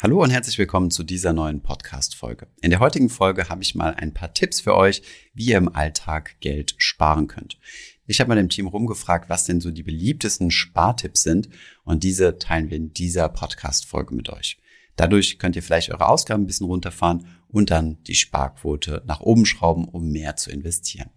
[0.00, 2.46] Hallo und herzlich willkommen zu dieser neuen Podcast-Folge.
[2.60, 5.02] In der heutigen Folge habe ich mal ein paar Tipps für euch,
[5.34, 7.58] wie ihr im Alltag Geld sparen könnt.
[8.06, 11.48] Ich habe mal dem Team rumgefragt, was denn so die beliebtesten Spartipps sind
[11.82, 14.60] und diese teilen wir in dieser Podcast-Folge mit euch.
[14.94, 19.46] Dadurch könnt ihr vielleicht eure Ausgaben ein bisschen runterfahren und dann die Sparquote nach oben
[19.46, 21.10] schrauben, um mehr zu investieren.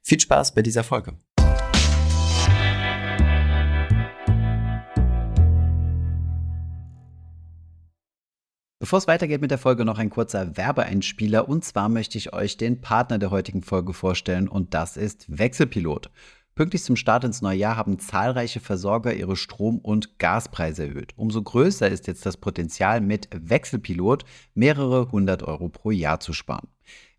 [0.00, 1.18] Viel Spaß bei dieser Folge.
[8.82, 11.48] Bevor es weitergeht mit der Folge, noch ein kurzer Werbeeinspieler.
[11.48, 16.10] Und zwar möchte ich euch den Partner der heutigen Folge vorstellen und das ist Wechselpilot.
[16.56, 21.12] Pünktlich zum Start ins neue Jahr haben zahlreiche Versorger ihre Strom- und Gaspreise erhöht.
[21.14, 26.66] Umso größer ist jetzt das Potenzial, mit Wechselpilot mehrere hundert Euro pro Jahr zu sparen.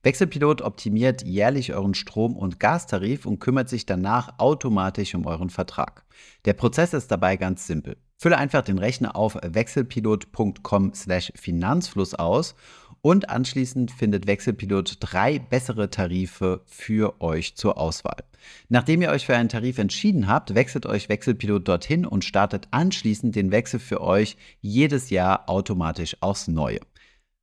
[0.04, 6.04] Wechselpilot optimiert jährlich euren Strom- und Gastarif und kümmert sich danach automatisch um euren Vertrag.
[6.43, 7.95] Der Prozess ist dabei ganz simpel.
[8.23, 12.55] Fülle einfach den Rechner auf wechselpilot.com/finanzfluss aus
[13.02, 18.24] und anschließend findet Wechselpilot drei bessere Tarife für euch zur Auswahl.
[18.70, 23.35] Nachdem ihr euch für einen Tarif entschieden habt, wechselt euch Wechselpilot dorthin und startet anschließend
[23.35, 26.80] den Wechsel für euch jedes Jahr automatisch aufs Neue.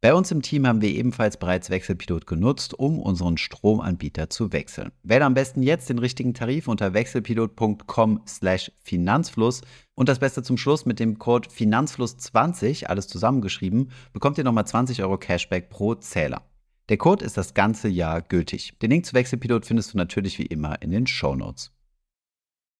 [0.02, 4.92] Bei uns im Team haben wir ebenfalls bereits Wechselpilot genutzt, um unseren Stromanbieter zu wechseln.
[5.02, 9.60] Wähle am besten jetzt den richtigen Tarif unter wechselpilot.com/finanzfluss
[10.00, 15.02] und das Beste zum Schluss mit dem Code Finanzfluss20, alles zusammengeschrieben, bekommt ihr nochmal 20
[15.02, 16.40] Euro Cashback pro Zähler.
[16.88, 18.78] Der Code ist das ganze Jahr gültig.
[18.78, 21.72] Den Link zu Wechselpilot findest du natürlich wie immer in den Show Notes.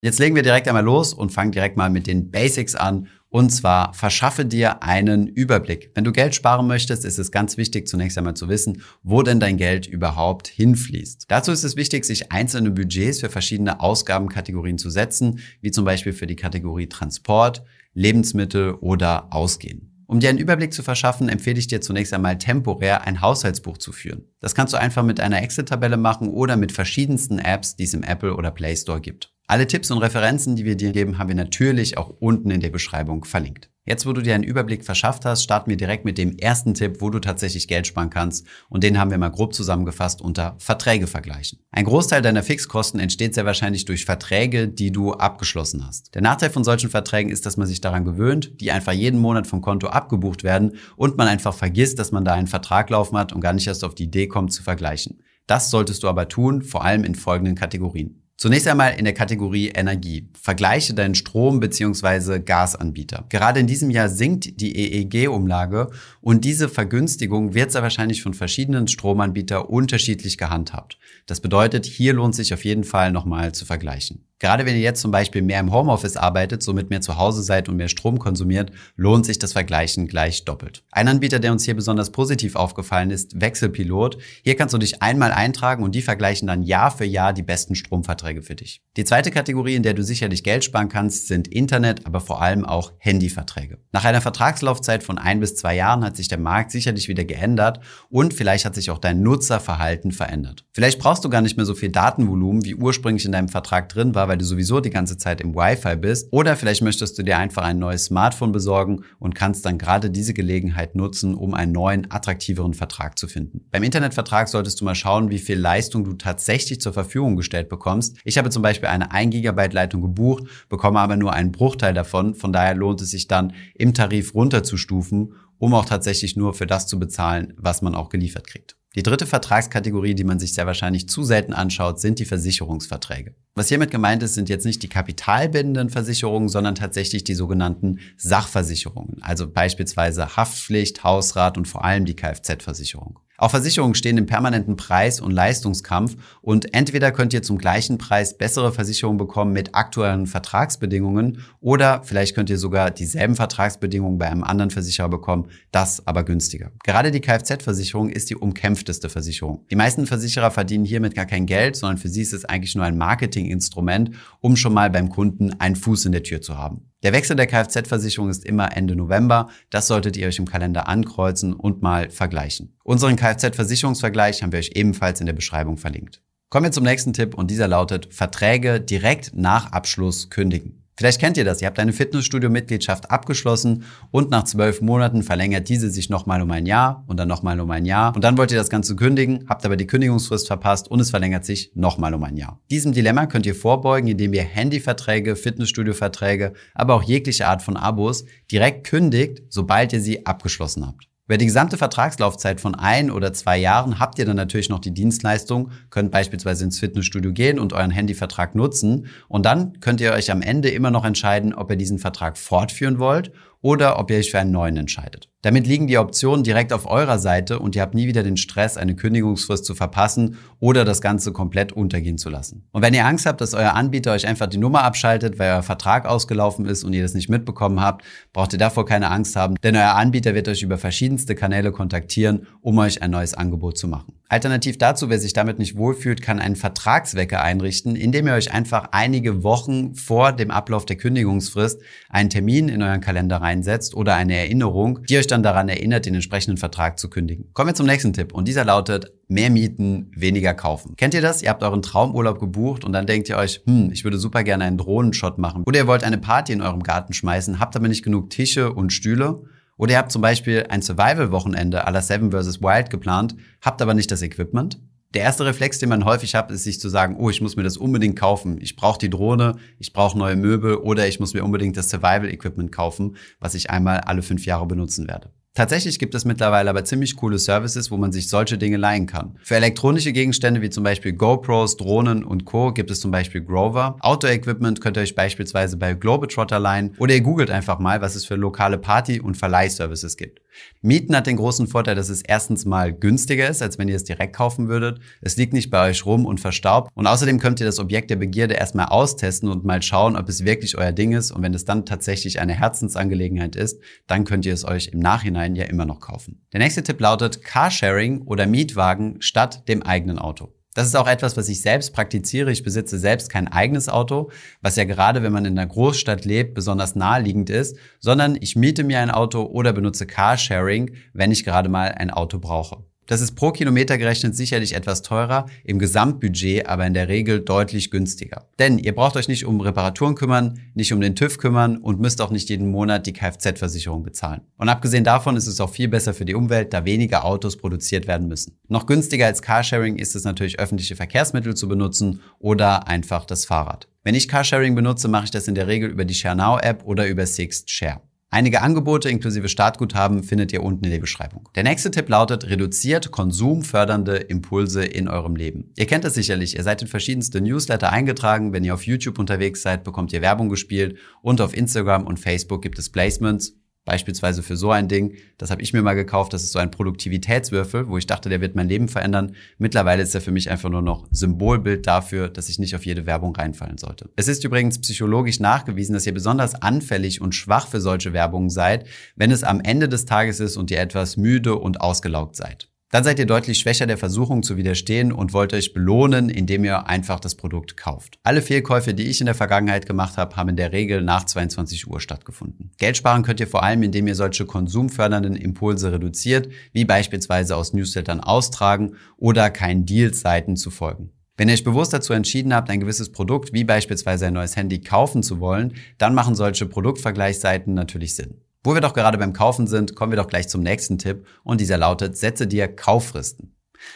[0.02, 3.08] Jetzt legen wir direkt einmal los und fangen direkt mal mit den Basics an.
[3.28, 5.90] Und zwar verschaffe dir einen Überblick.
[5.94, 9.40] Wenn du Geld sparen möchtest, ist es ganz wichtig, zunächst einmal zu wissen, wo denn
[9.40, 11.26] dein Geld überhaupt hinfließt.
[11.28, 16.14] Dazu ist es wichtig, sich einzelne Budgets für verschiedene Ausgabenkategorien zu setzen, wie zum Beispiel
[16.14, 20.04] für die Kategorie Transport, Lebensmittel oder Ausgehen.
[20.06, 23.92] Um dir einen Überblick zu verschaffen, empfehle ich dir zunächst einmal temporär ein Haushaltsbuch zu
[23.92, 24.24] führen.
[24.40, 28.02] Das kannst du einfach mit einer Excel-Tabelle machen oder mit verschiedensten Apps, die es im
[28.02, 29.32] Apple oder Play Store gibt.
[29.50, 32.70] Alle Tipps und Referenzen, die wir dir geben, haben wir natürlich auch unten in der
[32.70, 33.68] Beschreibung verlinkt.
[33.84, 36.98] Jetzt, wo du dir einen Überblick verschafft hast, starten wir direkt mit dem ersten Tipp,
[37.00, 38.46] wo du tatsächlich Geld sparen kannst.
[38.68, 41.58] Und den haben wir mal grob zusammengefasst unter Verträge vergleichen.
[41.72, 46.14] Ein Großteil deiner Fixkosten entsteht sehr wahrscheinlich durch Verträge, die du abgeschlossen hast.
[46.14, 49.48] Der Nachteil von solchen Verträgen ist, dass man sich daran gewöhnt, die einfach jeden Monat
[49.48, 53.32] vom Konto abgebucht werden und man einfach vergisst, dass man da einen Vertrag laufen hat
[53.32, 55.24] und gar nicht erst auf die Idee kommt zu vergleichen.
[55.48, 58.22] Das solltest du aber tun, vor allem in folgenden Kategorien.
[58.40, 60.26] Zunächst einmal in der Kategorie Energie.
[60.32, 62.38] Vergleiche deinen Strom- bzw.
[62.38, 63.26] Gasanbieter.
[63.28, 65.90] Gerade in diesem Jahr sinkt die EEG-Umlage
[66.22, 70.98] und diese Vergünstigung wird sehr wahrscheinlich von verschiedenen Stromanbietern unterschiedlich gehandhabt.
[71.26, 74.24] Das bedeutet, hier lohnt sich auf jeden Fall nochmal zu vergleichen.
[74.40, 77.68] Gerade wenn ihr jetzt zum Beispiel mehr im Homeoffice arbeitet, somit mehr zu Hause seid
[77.68, 80.82] und mehr Strom konsumiert, lohnt sich das Vergleichen gleich doppelt.
[80.90, 84.16] Ein Anbieter, der uns hier besonders positiv aufgefallen ist, Wechselpilot.
[84.42, 87.74] Hier kannst du dich einmal eintragen und die vergleichen dann Jahr für Jahr die besten
[87.74, 88.80] Stromverträge für dich.
[88.96, 92.64] Die zweite Kategorie, in der du sicherlich Geld sparen kannst, sind Internet, aber vor allem
[92.64, 93.76] auch Handyverträge.
[93.92, 97.80] Nach einer Vertragslaufzeit von ein bis zwei Jahren hat sich der Markt sicherlich wieder geändert
[98.08, 100.64] und vielleicht hat sich auch dein Nutzerverhalten verändert.
[100.72, 104.14] Vielleicht brauchst du gar nicht mehr so viel Datenvolumen, wie ursprünglich in deinem Vertrag drin
[104.14, 106.28] war, weil du sowieso die ganze Zeit im Wi-Fi bist.
[106.30, 110.34] Oder vielleicht möchtest du dir einfach ein neues Smartphone besorgen und kannst dann gerade diese
[110.34, 113.66] Gelegenheit nutzen, um einen neuen, attraktiveren Vertrag zu finden.
[113.72, 118.18] Beim Internetvertrag solltest du mal schauen, wie viel Leistung du tatsächlich zur Verfügung gestellt bekommst.
[118.22, 122.36] Ich habe zum Beispiel eine 1 GB Leitung gebucht, bekomme aber nur einen Bruchteil davon.
[122.36, 126.86] Von daher lohnt es sich dann, im Tarif runterzustufen, um auch tatsächlich nur für das
[126.86, 128.79] zu bezahlen, was man auch geliefert kriegt.
[128.96, 133.36] Die dritte Vertragskategorie, die man sich sehr wahrscheinlich zu selten anschaut, sind die Versicherungsverträge.
[133.54, 139.22] Was hiermit gemeint ist, sind jetzt nicht die kapitalbindenden Versicherungen, sondern tatsächlich die sogenannten Sachversicherungen,
[139.22, 143.20] also beispielsweise Haftpflicht, Hausrat und vor allem die Kfz-Versicherung.
[143.40, 148.36] Auch Versicherungen stehen im permanenten Preis- und Leistungskampf und entweder könnt ihr zum gleichen Preis
[148.36, 154.44] bessere Versicherungen bekommen mit aktuellen Vertragsbedingungen oder vielleicht könnt ihr sogar dieselben Vertragsbedingungen bei einem
[154.44, 156.70] anderen Versicherer bekommen, das aber günstiger.
[156.84, 159.64] Gerade die Kfz-Versicherung ist die umkämpfteste Versicherung.
[159.70, 162.84] Die meisten Versicherer verdienen hiermit gar kein Geld, sondern für sie ist es eigentlich nur
[162.84, 164.10] ein Marketinginstrument,
[164.40, 166.89] um schon mal beim Kunden einen Fuß in der Tür zu haben.
[167.02, 169.48] Der Wechsel der Kfz-Versicherung ist immer Ende November.
[169.70, 172.76] Das solltet ihr euch im Kalender ankreuzen und mal vergleichen.
[172.84, 176.22] Unseren Kfz-Versicherungsvergleich haben wir euch ebenfalls in der Beschreibung verlinkt.
[176.50, 180.79] Kommen wir zum nächsten Tipp und dieser lautet Verträge direkt nach Abschluss kündigen.
[181.00, 181.62] Vielleicht kennt ihr das.
[181.62, 186.66] Ihr habt eine Fitnessstudio-Mitgliedschaft abgeschlossen und nach zwölf Monaten verlängert diese sich nochmal um ein
[186.66, 188.14] Jahr und dann nochmal um ein Jahr.
[188.14, 191.46] Und dann wollt ihr das Ganze kündigen, habt aber die Kündigungsfrist verpasst und es verlängert
[191.46, 192.60] sich nochmal um ein Jahr.
[192.70, 198.26] Diesem Dilemma könnt ihr vorbeugen, indem ihr Handyverträge, Fitnessstudio-Verträge, aber auch jegliche Art von Abos
[198.52, 201.08] direkt kündigt, sobald ihr sie abgeschlossen habt.
[201.30, 204.90] Über die gesamte Vertragslaufzeit von ein oder zwei Jahren habt ihr dann natürlich noch die
[204.90, 209.06] Dienstleistung, könnt beispielsweise ins Fitnessstudio gehen und euren Handyvertrag nutzen.
[209.28, 212.98] Und dann könnt ihr euch am Ende immer noch entscheiden, ob ihr diesen Vertrag fortführen
[212.98, 213.30] wollt
[213.62, 215.28] oder ob ihr euch für einen neuen entscheidet.
[215.42, 218.76] Damit liegen die Optionen direkt auf eurer Seite und ihr habt nie wieder den Stress,
[218.76, 222.68] eine Kündigungsfrist zu verpassen oder das Ganze komplett untergehen zu lassen.
[222.72, 225.62] Und wenn ihr Angst habt, dass euer Anbieter euch einfach die Nummer abschaltet, weil euer
[225.62, 228.04] Vertrag ausgelaufen ist und ihr das nicht mitbekommen habt,
[228.34, 232.46] braucht ihr davor keine Angst haben, denn euer Anbieter wird euch über verschiedenste Kanäle kontaktieren,
[232.60, 234.20] um euch ein neues Angebot zu machen.
[234.28, 238.90] Alternativ dazu, wer sich damit nicht wohlfühlt, kann einen Vertragswecker einrichten, indem ihr euch einfach
[238.92, 241.80] einige Wochen vor dem Ablauf der Kündigungsfrist
[242.10, 246.14] einen Termin in euren Kalender reinsetzt oder eine Erinnerung, die euch dann daran erinnert, den
[246.14, 247.50] entsprechenden Vertrag zu kündigen.
[247.52, 250.96] Kommen wir zum nächsten Tipp und dieser lautet, mehr mieten, weniger kaufen.
[250.96, 251.42] Kennt ihr das?
[251.42, 254.64] Ihr habt euren Traumurlaub gebucht und dann denkt ihr euch, hm, ich würde super gerne
[254.64, 255.64] einen Drohnenshot machen.
[255.66, 258.92] Oder ihr wollt eine Party in eurem Garten schmeißen, habt aber nicht genug Tische und
[258.92, 259.42] Stühle
[259.80, 262.60] oder ihr habt zum Beispiel ein Survival-Wochenende à la Seven vs.
[262.60, 264.78] Wild geplant, habt aber nicht das Equipment.
[265.12, 267.64] Der erste Reflex, den man häufig hat, ist sich zu sagen, oh, ich muss mir
[267.64, 268.58] das unbedingt kaufen.
[268.60, 272.70] Ich brauche die Drohne, ich brauche neue Möbel oder ich muss mir unbedingt das Survival-Equipment
[272.70, 275.30] kaufen, was ich einmal alle fünf Jahre benutzen werde.
[275.54, 279.36] Tatsächlich gibt es mittlerweile aber ziemlich coole Services, wo man sich solche Dinge leihen kann.
[279.42, 282.72] Für elektronische Gegenstände wie zum Beispiel GoPros, Drohnen und Co.
[282.72, 283.96] gibt es zum Beispiel Grover.
[283.98, 288.24] Outdoor-Equipment könnt ihr euch beispielsweise bei Globetrotter leihen oder ihr googelt einfach mal, was es
[288.24, 290.40] für lokale Party- und Verleihservices gibt.
[290.82, 294.04] Mieten hat den großen Vorteil, dass es erstens mal günstiger ist, als wenn ihr es
[294.04, 295.00] direkt kaufen würdet.
[295.20, 296.90] Es liegt nicht bei euch rum und verstaubt.
[296.94, 300.44] Und außerdem könnt ihr das Objekt der Begierde erstmal austesten und mal schauen, ob es
[300.44, 301.30] wirklich euer Ding ist.
[301.30, 305.56] Und wenn es dann tatsächlich eine Herzensangelegenheit ist, dann könnt ihr es euch im Nachhinein
[305.56, 306.46] ja immer noch kaufen.
[306.52, 310.52] Der nächste Tipp lautet Carsharing oder Mietwagen statt dem eigenen Auto.
[310.80, 312.50] Das ist auch etwas, was ich selbst praktiziere.
[312.50, 314.30] Ich besitze selbst kein eigenes Auto,
[314.62, 318.82] was ja gerade, wenn man in einer Großstadt lebt, besonders naheliegend ist, sondern ich miete
[318.82, 322.89] mir ein Auto oder benutze Carsharing, wenn ich gerade mal ein Auto brauche.
[323.10, 327.90] Das ist pro Kilometer gerechnet sicherlich etwas teurer, im Gesamtbudget aber in der Regel deutlich
[327.90, 328.46] günstiger.
[328.60, 332.20] Denn ihr braucht euch nicht um Reparaturen kümmern, nicht um den TÜV kümmern und müsst
[332.20, 334.42] auch nicht jeden Monat die Kfz-Versicherung bezahlen.
[334.58, 338.06] Und abgesehen davon ist es auch viel besser für die Umwelt, da weniger Autos produziert
[338.06, 338.56] werden müssen.
[338.68, 343.88] Noch günstiger als Carsharing ist es natürlich öffentliche Verkehrsmittel zu benutzen oder einfach das Fahrrad.
[344.04, 347.26] Wenn ich Carsharing benutze, mache ich das in der Regel über die ShareNow-App oder über
[347.26, 348.02] Sixt Share.
[348.32, 351.48] Einige Angebote inklusive Startguthaben findet ihr unten in der Beschreibung.
[351.56, 355.72] Der nächste Tipp lautet, reduziert konsumfördernde Impulse in eurem Leben.
[355.76, 359.62] Ihr kennt es sicherlich, ihr seid in verschiedenste Newsletter eingetragen, wenn ihr auf YouTube unterwegs
[359.62, 364.56] seid, bekommt ihr Werbung gespielt und auf Instagram und Facebook gibt es Placements Beispielsweise für
[364.56, 367.98] so ein Ding, das habe ich mir mal gekauft, das ist so ein Produktivitätswürfel, wo
[367.98, 369.34] ich dachte, der wird mein Leben verändern.
[369.58, 373.06] Mittlerweile ist er für mich einfach nur noch Symbolbild dafür, dass ich nicht auf jede
[373.06, 374.10] Werbung reinfallen sollte.
[374.16, 378.86] Es ist übrigens psychologisch nachgewiesen, dass ihr besonders anfällig und schwach für solche Werbungen seid,
[379.16, 382.69] wenn es am Ende des Tages ist und ihr etwas müde und ausgelaugt seid.
[382.92, 386.88] Dann seid ihr deutlich schwächer der Versuchung zu widerstehen und wollt euch belohnen, indem ihr
[386.88, 388.18] einfach das Produkt kauft.
[388.24, 391.86] Alle Fehlkäufe, die ich in der Vergangenheit gemacht habe, haben in der Regel nach 22
[391.86, 392.72] Uhr stattgefunden.
[392.78, 397.72] Geld sparen könnt ihr vor allem, indem ihr solche konsumfördernden Impulse reduziert, wie beispielsweise aus
[397.72, 401.12] Newslettern austragen oder keinen Deals-Seiten zu folgen.
[401.36, 404.80] Wenn ihr euch bewusst dazu entschieden habt, ein gewisses Produkt wie beispielsweise ein neues Handy
[404.80, 408.40] kaufen zu wollen, dann machen solche Produktvergleichsseiten natürlich Sinn.
[408.62, 411.62] Wo wir doch gerade beim Kaufen sind, kommen wir doch gleich zum nächsten Tipp und
[411.62, 413.54] dieser lautet, setze dir Kauffristen.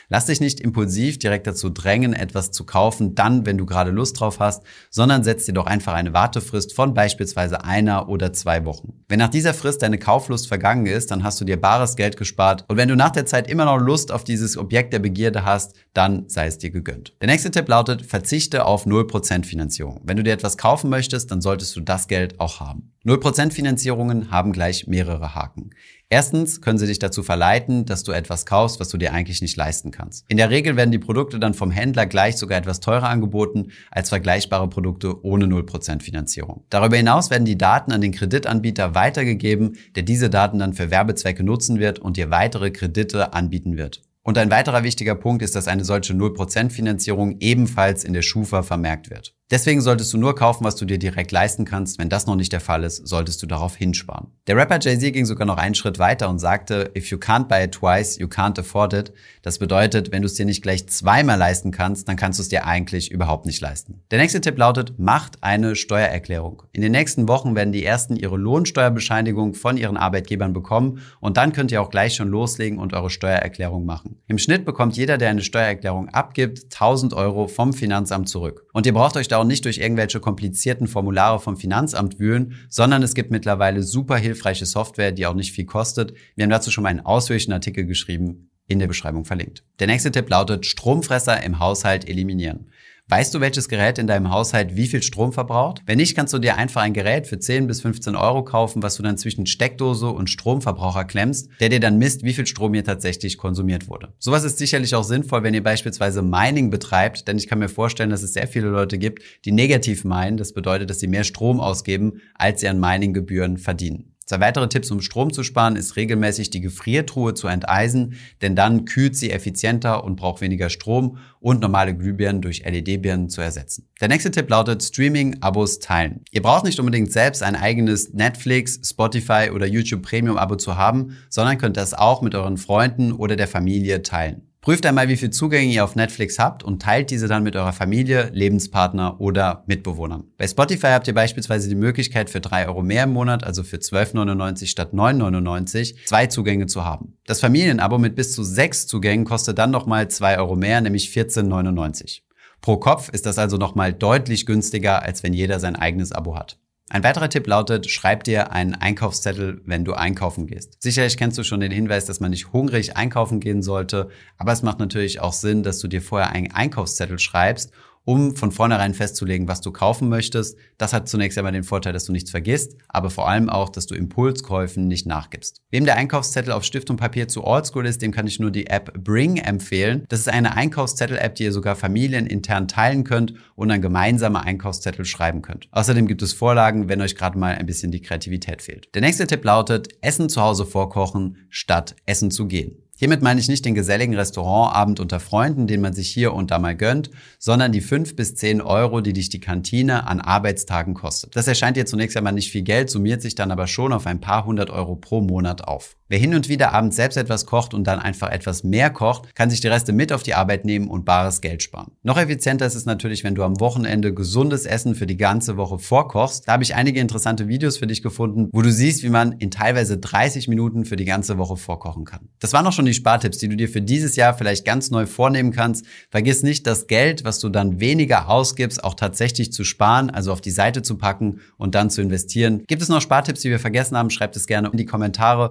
[0.09, 4.19] Lass dich nicht impulsiv direkt dazu drängen, etwas zu kaufen, dann, wenn du gerade Lust
[4.19, 9.05] drauf hast, sondern setz dir doch einfach eine Wartefrist von beispielsweise einer oder zwei Wochen.
[9.09, 12.65] Wenn nach dieser Frist deine Kauflust vergangen ist, dann hast du dir bares Geld gespart
[12.69, 15.75] und wenn du nach der Zeit immer noch Lust auf dieses Objekt der Begierde hast,
[15.93, 17.15] dann sei es dir gegönnt.
[17.21, 20.01] Der nächste Tipp lautet, verzichte auf 0% Finanzierung.
[20.05, 22.94] Wenn du dir etwas kaufen möchtest, dann solltest du das Geld auch haben.
[23.07, 25.71] 0% Finanzierungen haben gleich mehrere Haken.
[26.09, 29.57] Erstens können sie dich dazu verleiten, dass du etwas kaufst, was du dir eigentlich nicht
[29.57, 30.25] leisten kannst.
[30.29, 34.09] In der Regel werden die Produkte dann vom Händler gleich sogar etwas teurer angeboten als
[34.09, 36.65] vergleichbare Produkte ohne 0% Finanzierung.
[36.71, 41.45] Darüber hinaus werden die Daten an den Kreditanbieter weitergegeben, der diese Daten dann für Werbezwecke
[41.45, 44.03] nutzen wird und dir weitere Kredite anbieten wird.
[44.23, 48.63] Und ein weiterer wichtiger Punkt ist, dass eine solche 0% Finanzierung ebenfalls in der Schufa
[48.63, 49.35] vermerkt wird.
[49.51, 51.99] Deswegen solltest du nur kaufen, was du dir direkt leisten kannst.
[51.99, 54.29] Wenn das noch nicht der Fall ist, solltest du darauf hinsparen.
[54.47, 57.63] Der Rapper Jay-Z ging sogar noch einen Schritt weiter und sagte, if you can't buy
[57.63, 59.13] it twice, you can't afford it.
[59.43, 62.49] Das bedeutet, wenn du es dir nicht gleich zweimal leisten kannst, dann kannst du es
[62.49, 64.03] dir eigentlich überhaupt nicht leisten.
[64.11, 66.63] Der nächste Tipp lautet, macht eine Steuererklärung.
[66.73, 71.53] In den nächsten Wochen werden die ersten ihre Lohnsteuerbescheinigung von ihren Arbeitgebern bekommen und dann
[71.53, 74.23] könnt ihr auch gleich schon loslegen und eure Steuererklärung machen.
[74.27, 78.67] Im Schnitt bekommt jeder, der eine Steuererklärung abgibt, 1000 Euro vom Finanzamt zurück.
[78.73, 83.03] Und ihr braucht euch da auch nicht durch irgendwelche komplizierten Formulare vom Finanzamt wühlen, sondern
[83.03, 86.15] es gibt mittlerweile super hilfreiche Software, die auch nicht viel kostet.
[86.37, 89.65] Wir haben dazu schon mal einen ausführlichen Artikel geschrieben, in der Beschreibung verlinkt.
[89.79, 92.71] Der nächste Tipp lautet Stromfresser im Haushalt eliminieren.
[93.09, 95.83] Weißt du, welches Gerät in deinem Haushalt wie viel Strom verbraucht?
[95.85, 98.97] Wenn nicht, kannst du dir einfach ein Gerät für 10 bis 15 Euro kaufen, was
[98.97, 102.83] du dann zwischen Steckdose und Stromverbraucher klemmst, der dir dann misst, wie viel Strom hier
[102.83, 104.15] tatsächlich konsumiert wurde.
[104.19, 108.09] Sowas ist sicherlich auch sinnvoll, wenn ihr beispielsweise Mining betreibt, denn ich kann mir vorstellen,
[108.09, 110.39] dass es sehr viele Leute gibt, die negativ meinen.
[110.39, 114.14] Das bedeutet, dass sie mehr Strom ausgeben, als sie an Mininggebühren verdienen.
[114.27, 118.87] Zwei weitere Tipps, um Strom zu sparen, ist regelmäßig die Gefriertruhe zu enteisen, denn dann
[118.87, 123.87] kühlt sie effizienter und braucht weniger Strom und normale Glühbirnen durch LED-Birnen zu ersetzen.
[124.01, 126.25] Der nächste Tipp lautet Streaming-Abos teilen.
[126.31, 131.59] Ihr braucht nicht unbedingt selbst ein eigenes Netflix, Spotify oder YouTube Premium-Abo zu haben, sondern
[131.59, 134.54] könnt das auch mit euren Freunden oder der Familie teilen.
[134.65, 137.75] Prüft einmal, wie viele Zugänge ihr auf Netflix habt und teilt diese dann mit eurer
[137.75, 140.25] Familie, Lebenspartner oder Mitbewohnern.
[140.39, 143.77] Bei Spotify habt ihr beispielsweise die Möglichkeit für drei Euro mehr im Monat, also für
[143.77, 147.19] 12,99 statt 9,99, zwei Zugänge zu haben.
[147.27, 152.23] Das Familienabo mit bis zu sechs Zugängen kostet dann nochmal zwei Euro mehr, nämlich 14,99.
[152.63, 156.59] Pro Kopf ist das also nochmal deutlich günstiger, als wenn jeder sein eigenes Abo hat.
[156.91, 160.83] Ein weiterer Tipp lautet, schreib dir einen Einkaufszettel, wenn du einkaufen gehst.
[160.83, 164.63] Sicherlich kennst du schon den Hinweis, dass man nicht hungrig einkaufen gehen sollte, aber es
[164.63, 167.73] macht natürlich auch Sinn, dass du dir vorher einen Einkaufszettel schreibst
[168.05, 170.57] um von vornherein festzulegen, was du kaufen möchtest.
[170.79, 173.87] Das hat zunächst einmal den Vorteil, dass du nichts vergisst, aber vor allem auch, dass
[173.87, 175.63] du Impulskäufen nicht nachgibst.
[175.71, 178.67] Wem der Einkaufszettel auf Stift und Papier zu oldschool ist, dem kann ich nur die
[178.67, 180.05] App Bring empfehlen.
[180.09, 185.43] Das ist eine Einkaufszettel-App, die ihr sogar familienintern teilen könnt und dann gemeinsame Einkaufszettel schreiben
[185.43, 185.69] könnt.
[185.73, 188.95] Außerdem gibt es Vorlagen, wenn euch gerade mal ein bisschen die Kreativität fehlt.
[188.95, 192.84] Der nächste Tipp lautet, Essen zu Hause vorkochen, statt essen zu gehen.
[192.97, 196.61] Hiermit meine ich nicht den geselligen Restaurantabend unter Freunden, den man sich hier und da
[196.61, 197.11] mal gönnt,
[197.41, 201.35] sondern die fünf bis zehn Euro, die dich die Kantine an Arbeitstagen kostet.
[201.35, 204.21] Das erscheint dir zunächst einmal nicht viel Geld, summiert sich dann aber schon auf ein
[204.21, 205.97] paar hundert Euro pro Monat auf.
[206.07, 209.51] Wer hin und wieder abends selbst etwas kocht und dann einfach etwas mehr kocht, kann
[209.51, 211.93] sich die Reste mit auf die Arbeit nehmen und bares Geld sparen.
[212.03, 215.79] Noch effizienter ist es natürlich, wenn du am Wochenende gesundes Essen für die ganze Woche
[215.79, 216.47] vorkochst.
[216.47, 219.51] Da habe ich einige interessante Videos für dich gefunden, wo du siehst, wie man in
[219.51, 222.29] teilweise 30 Minuten für die ganze Woche vorkochen kann.
[222.39, 225.07] Das waren auch schon die Spartipps, die du dir für dieses Jahr vielleicht ganz neu
[225.07, 225.85] vornehmen kannst.
[226.11, 230.41] Vergiss nicht, das Geld, was du dann weniger ausgibst, auch tatsächlich zu sparen, also auf
[230.41, 232.65] die Seite zu packen und dann zu investieren.
[232.67, 234.11] Gibt es noch Spartipps, die wir vergessen haben?
[234.11, 235.51] Schreib es gerne in die Kommentare.